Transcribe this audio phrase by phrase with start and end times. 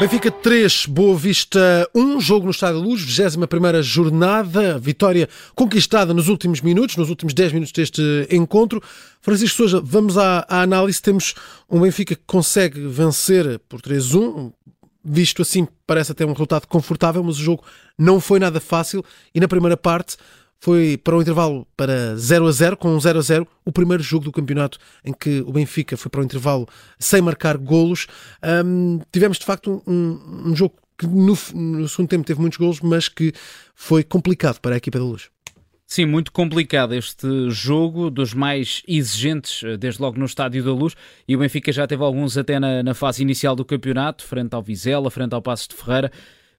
[0.00, 6.28] Benfica 3, Boa Vista 1, jogo no Estádio da Luz, 21 jornada, vitória conquistada nos
[6.28, 8.82] últimos minutos, nos últimos 10 minutos deste encontro.
[9.20, 11.02] Francisco Souza, vamos à, à análise.
[11.02, 11.34] Temos
[11.68, 14.50] um Benfica que consegue vencer por 3-1,
[15.04, 17.62] visto assim parece até um resultado confortável, mas o jogo
[17.98, 19.04] não foi nada fácil
[19.34, 20.16] e na primeira parte
[20.60, 24.02] foi para um intervalo para 0 a 0, com um 0 a 0, o primeiro
[24.02, 26.68] jogo do campeonato em que o Benfica foi para um intervalo
[26.98, 28.06] sem marcar golos.
[28.64, 32.80] Um, tivemos de facto um, um jogo que no, no, segundo tempo teve muitos golos,
[32.80, 33.32] mas que
[33.74, 35.30] foi complicado para a equipa da Luz.
[35.86, 40.94] Sim, muito complicado este jogo, dos mais exigentes, eh, desde logo no Estádio da Luz,
[41.26, 44.62] e o Benfica já teve alguns até na, na fase inicial do campeonato, frente ao
[44.62, 46.12] Vizela, frente ao Passos de Ferreira,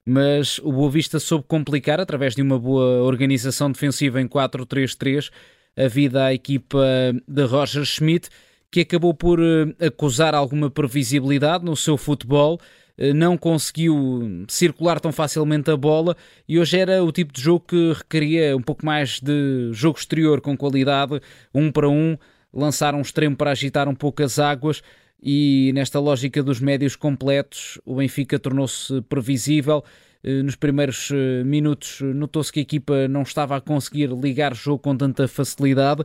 [0.06, 5.30] mas o Boa Vista soube complicar, através de uma boa organização defensiva em 4-3-3,
[5.76, 6.84] a vida à equipa
[7.26, 8.28] de Roger Schmidt,
[8.70, 12.58] que acabou por eh, acusar alguma previsibilidade no seu futebol,
[12.96, 16.16] eh, não conseguiu circular tão facilmente a bola
[16.48, 20.40] e hoje era o tipo de jogo que requeria um pouco mais de jogo exterior
[20.40, 21.20] com qualidade,
[21.54, 22.16] um para um,
[22.52, 24.82] lançar um extremo para agitar um pouco as águas
[25.22, 29.84] e nesta lógica dos médios completos, o Benfica tornou-se previsível.
[30.24, 34.56] Eh, nos primeiros eh, minutos notou-se que a equipa não estava a conseguir ligar o
[34.56, 36.02] jogo com tanta facilidade,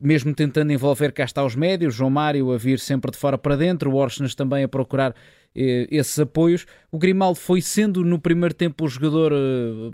[0.00, 3.56] mesmo tentando envolver cá está os médios, João Mário a vir sempre de fora para
[3.56, 5.14] dentro, o Orsnes também a procurar
[5.56, 6.66] eh, esses apoios.
[6.92, 9.32] O Grimaldo foi sendo no primeiro tempo o jogador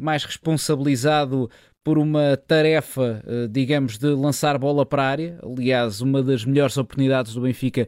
[0.00, 1.48] mais responsabilizado
[1.84, 5.38] por uma tarefa, digamos, de lançar bola para a área.
[5.42, 7.86] Aliás, uma das melhores oportunidades do Benfica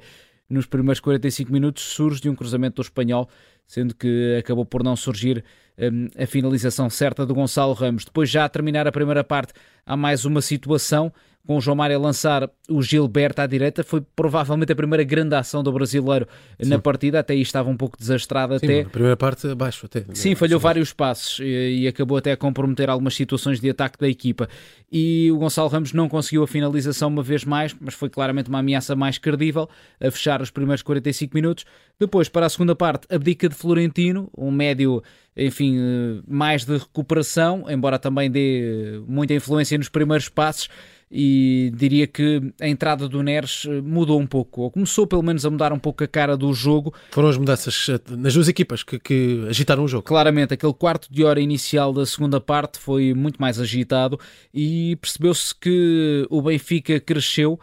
[0.49, 3.29] nos primeiros 45 minutos surge de um cruzamento do espanhol,
[3.67, 5.45] sendo que acabou por não surgir
[5.79, 8.05] um, a finalização certa do Gonçalo Ramos.
[8.05, 9.53] Depois, já a terminar a primeira parte,
[9.85, 11.13] há mais uma situação
[11.47, 15.35] com o João Mário a lançar o Gilberto à direita, foi provavelmente a primeira grande
[15.35, 16.27] ação do brasileiro
[16.61, 16.69] Sim.
[16.69, 18.81] na partida, até aí estava um pouco desastrado Sim, até.
[18.81, 20.05] A primeira parte abaixo até.
[20.13, 24.09] Sim, falhou vários passos e, e, acabou até a comprometer algumas situações de ataque da
[24.09, 24.49] equipa.
[24.91, 28.59] E o Gonçalo Ramos não conseguiu a finalização uma vez mais, mas foi claramente uma
[28.59, 29.69] ameaça mais credível
[30.01, 31.65] a fechar os primeiros 45 minutos.
[31.99, 35.03] Depois, para a segunda parte, abdica de Florentino, um médio
[35.37, 40.71] enfim, eh, mais de recuperação, embora também dê muita influência nos primeiros passos
[41.11, 45.47] e diria que a entrada do Neres eh, mudou um pouco, ou começou pelo menos
[45.47, 46.93] a mudar um pouco a cara do jogo.
[47.13, 50.03] Foram as mudanças eh, nas duas equipas que, que agitaram o jogo.
[50.03, 54.19] Claramente, aquele quarto de hora inicial da segunda parte foi muito mais agitado
[54.53, 57.59] e percebeu-se que o Benfica cresceu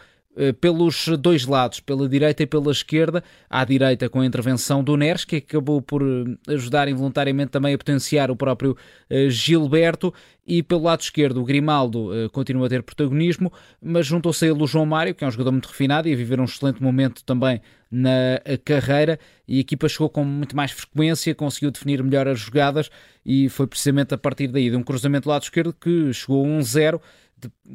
[0.60, 3.24] pelos dois lados, pela direita e pela esquerda.
[3.50, 7.78] À direita, com a intervenção do Neres, que acabou por eh, ajudar involuntariamente também a
[7.78, 8.76] potenciar o próprio
[9.10, 10.14] eh, Gilberto.
[10.46, 13.50] E pelo lado esquerdo, o Grimaldo continua a ter protagonismo,
[13.82, 16.18] mas juntou-se a ele o João Mário, que é um jogador muito refinado e a
[16.18, 19.18] viver um excelente momento também na carreira.
[19.48, 22.90] E a equipa chegou com muito mais frequência, conseguiu definir melhor as jogadas
[23.26, 26.48] e foi precisamente a partir daí de um cruzamento do lado esquerdo que chegou a
[26.48, 27.00] 1-0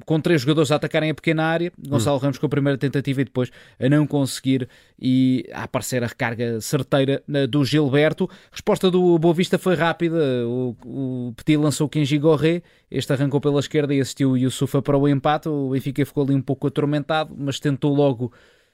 [0.04, 2.20] com três jogadores a atacarem a pequena área, Gonçalo hum.
[2.20, 4.68] Ramos com a primeira tentativa e depois a não conseguir
[5.00, 8.28] e a aparecer a recarga certeira eh, do Gilberto.
[8.50, 13.40] Resposta do Boa Vista foi rápida, o, o Petit lançou o Kenji Gorré, este arrancou
[13.40, 16.66] pela esquerda e assistiu o Yusufa para o empate, o Benfica ficou ali um pouco
[16.66, 18.32] atormentado, mas tentou logo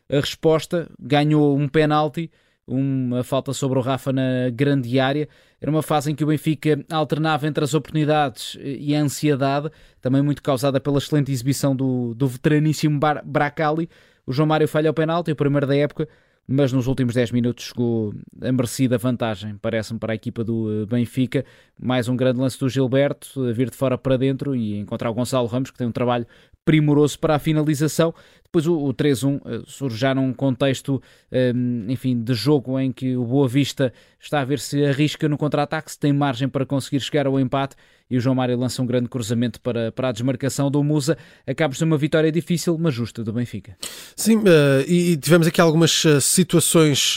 [0.08, 2.30] a resposta, ganhou um penalti,
[2.66, 5.28] uma falta sobre o Rafa na grande área.
[5.60, 9.70] Era uma fase em que o Benfica alternava entre as oportunidades e a ansiedade,
[10.00, 13.88] também muito causada pela excelente exibição do, do veteraníssimo Bracali.
[14.26, 16.08] O João Mário falha o penalti, o primeiro da época,
[16.46, 20.86] mas nos últimos 10 minutos chegou a merecida vantagem, parece-me, para a equipa do eh,
[20.86, 21.44] Benfica.
[21.78, 25.14] Mais um grande lance do Gilberto, a vir de fora para dentro e encontrar o
[25.14, 26.26] Gonçalo Ramos, que tem um trabalho
[26.64, 28.14] primoroso para a finalização.
[28.54, 31.02] Depois o, o 3-1 eh, surge já num contexto,
[31.32, 35.36] um, enfim, de jogo em que o Boa Vista está a ver se arrisca no
[35.36, 37.74] contra-ataque, se tem margem para conseguir chegar ao empate
[38.08, 41.18] e o João Mário lança um grande cruzamento para, para a desmarcação do Musa.
[41.44, 43.76] Acaba ser uma vitória difícil, mas justa do Benfica.
[44.14, 44.44] Sim, uh,
[44.86, 47.16] e tivemos aqui algumas uh, situações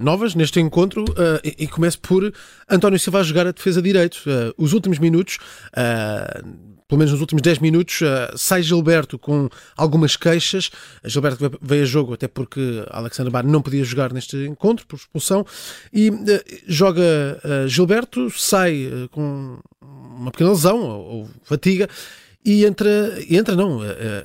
[0.00, 1.04] novas neste encontro
[1.44, 2.32] e, e começo por
[2.68, 4.22] António Silva a jogar a defesa direito.
[4.56, 5.38] os últimos minutos
[6.90, 10.72] pelo menos nos últimos 10 minutos, uh, sai Gilberto com algumas queixas.
[11.04, 15.46] Gilberto veio a jogo até porque Alexandre Bar não podia jogar neste encontro por expulsão.
[15.92, 16.16] E uh,
[16.66, 21.88] joga uh, Gilberto, sai com uma pequena lesão ou, ou fatiga.
[22.44, 23.80] E entra, entra não,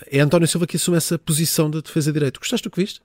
[0.09, 2.39] é António Silva que assume essa posição de defesa direito.
[2.39, 3.01] Gostaste do que viste?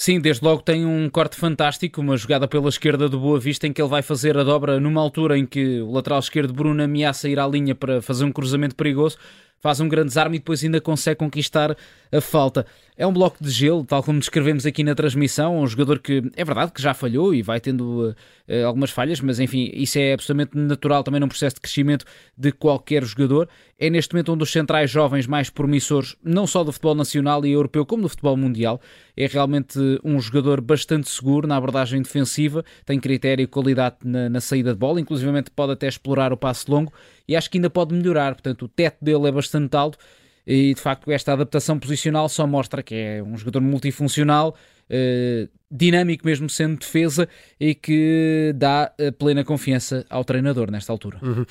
[0.00, 3.72] Sim, desde logo tem um corte fantástico, uma jogada pela esquerda do Boa Vista em
[3.72, 7.28] que ele vai fazer a dobra numa altura em que o lateral esquerdo Bruno ameaça
[7.28, 9.18] ir à linha para fazer um cruzamento perigoso.
[9.60, 11.76] Faz um grande desarme e depois ainda consegue conquistar
[12.10, 12.66] a falta.
[12.96, 16.44] É um bloco de gelo, tal como descrevemos aqui na transmissão, um jogador que é
[16.44, 20.56] verdade que já falhou e vai tendo uh, algumas falhas, mas enfim, isso é absolutamente
[20.56, 22.04] natural também num processo de crescimento
[22.36, 23.48] de qualquer jogador.
[23.78, 27.52] É neste momento um dos centrais jovens mais promissores, não só do futebol nacional e
[27.52, 28.80] europeu, como do futebol mundial.
[29.16, 34.40] É realmente um jogador bastante seguro na abordagem defensiva, tem critério e qualidade na, na
[34.40, 36.92] saída de bola, inclusive pode até explorar o passe longo
[37.28, 38.34] e acho que ainda pode melhorar.
[38.34, 39.98] Portanto, o teto dele é bastante alto
[40.46, 44.56] e de facto esta adaptação posicional só mostra que é um jogador multifuncional,
[44.88, 47.28] eh, dinâmico mesmo sendo defesa
[47.60, 51.18] e que dá eh, plena confiança ao treinador nesta altura.
[51.22, 51.44] Uhum.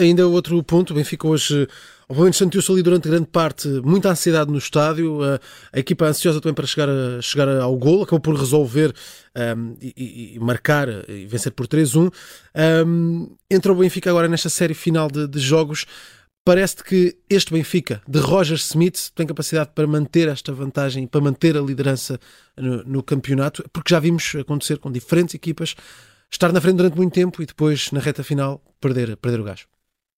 [0.00, 1.66] ainda outro ponto, o Benfica hoje
[2.08, 5.20] obviamente sentiu-se ali durante grande parte muita ansiedade no estádio,
[5.72, 8.94] a equipa ansiosa também para chegar, a, chegar ao gol, acabou por resolver
[9.34, 11.96] um, ehm, e, e, marcar e vencer por 3-1.
[11.96, 12.10] Um,
[12.54, 15.86] ehm, entra o Benfica agora nesta série final de, de jogos
[16.46, 21.56] Parece que este Benfica de Roger Smith tem capacidade para manter esta vantagem, para manter
[21.56, 22.20] a liderança
[22.56, 25.74] no, no, campeonato, porque já vimos acontecer com diferentes equipas
[26.30, 29.66] estar na frente durante muito tempo e depois, na reta final, perder, perder o gás.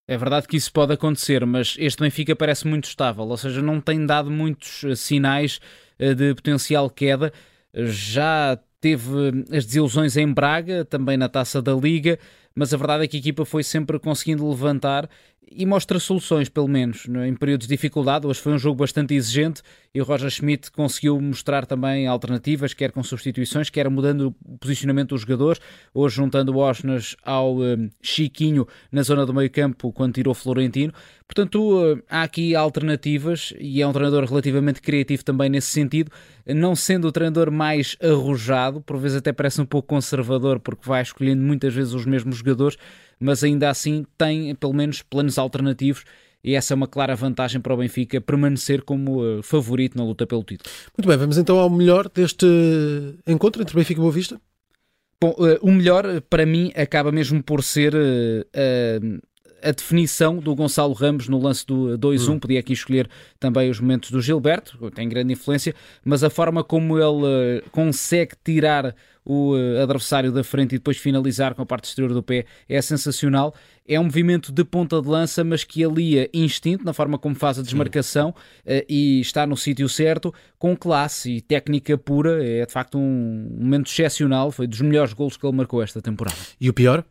[0.07, 3.81] É verdade que isso pode acontecer, mas este Benfica parece muito estável, ou seja, não
[3.81, 5.61] tem dado muitos eh, sinais
[5.99, 7.33] eh, de potencial queda.
[7.73, 12.19] Já teve as desilusões em Braga, também na taça da Liga,
[12.55, 15.09] mas a verdade é que a equipa foi sempre conseguindo levantar
[15.50, 18.27] e mostra soluções, pelo menos, em períodos de dificuldade.
[18.27, 19.62] Hoje foi um jogo bastante exigente
[19.95, 25.11] e o Roger Schmidt conseguiu mostrar também alternativas, quer com substituições, quer mudando o posicionamento
[25.11, 25.61] dos jogadores.
[25.95, 30.93] Hoje, juntando o Osnas ao um, Chiquinho na zona do meio-campo, quando tirou Florentino.
[31.27, 36.11] Portanto, uh, há aqui alternativas e é um treinador relativamente criativo também nesse sentido,
[36.47, 41.03] não sendo o treinador mais arrojado, por vezes até parece um pouco conservador, porque vai
[41.03, 42.79] escolhendo muitas vezes os mesmos jogadores
[43.19, 46.05] mas ainda assim tem pelo menos planos alternativos
[46.43, 50.26] e essa é uma clara vantagem para o Benfica permanecer como uh, favorito na luta
[50.26, 50.70] pelo título.
[50.97, 52.47] Muito bem, vamos então ao melhor deste
[53.26, 54.41] encontro entre Benfica e Boa Vista?
[55.20, 59.21] Bom, uh, o melhor para mim acaba mesmo por ser uh,
[59.63, 62.29] a definição do Gonçalo Ramos no lance do 2-1.
[62.31, 62.39] Hum.
[62.39, 63.09] Podia aqui escolher
[63.39, 65.75] também os momentos do Gilberto, tem grande influência,
[66.05, 68.95] mas a forma como ele uh, consegue tirar
[69.25, 72.81] o uh, adversário da frente e depois finalizar com a parte exterior do pé é
[72.81, 73.55] sensacional.
[73.87, 77.59] É um movimento de ponta de lança, mas que alia instinto na forma como faz
[77.59, 82.45] a desmarcação uh, e está no sítio certo, com classe e técnica pura.
[82.45, 84.51] É de facto um momento excepcional.
[84.51, 86.37] Foi dos melhores gols que ele marcou esta temporada.
[86.61, 87.05] E o pior?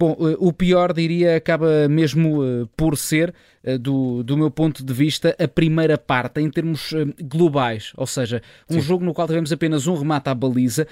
[0.00, 3.34] Bom, eh, o pior, diria, acaba mesmo eh, por ser,
[3.80, 6.92] do, do meu ponto de vista, a primeira parte, em termos
[7.22, 7.92] globais.
[7.96, 8.80] Ou seja, um Sim.
[8.80, 10.86] jogo no qual tivemos apenas um remate à baliza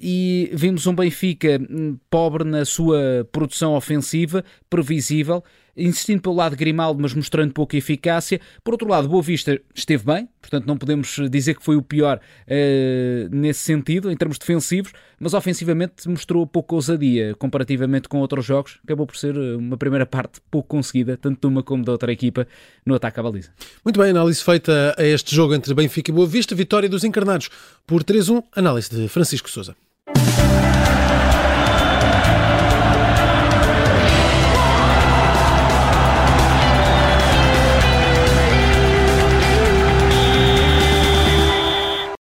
[0.00, 5.42] e vimos um Benfica hum, pobre na sua produção ofensiva, previsível
[5.76, 8.40] insistindo pelo lado Grimaldo, mas mostrando pouca eficácia.
[8.62, 12.18] Por outro lado, Boa Vista esteve bem, portanto não podemos dizer que foi o pior
[12.18, 18.78] uh, nesse sentido, em termos defensivos, mas ofensivamente mostrou pouca ousadia comparativamente com outros jogos.
[18.84, 22.12] Acabou por ser eh, uma primeira parte pouco conseguida, tanto de uma como da outra
[22.12, 22.46] equipa,
[22.84, 23.50] no ataque à baliza.
[23.84, 27.50] Muito bem, análise feita a este jogo entre Benfica e Boa Vista, vitória dos encarnados
[27.86, 29.76] por 3-1, análise de Francisco Souza.